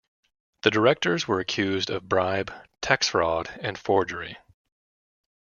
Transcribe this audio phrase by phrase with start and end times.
[0.63, 2.51] The directors were accused of bribe,
[2.81, 4.35] tax fraud and forgery.